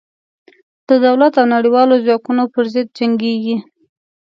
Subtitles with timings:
[0.87, 3.55] د دولت او نړېوالو ځواکونو پر ضد جنګېږي.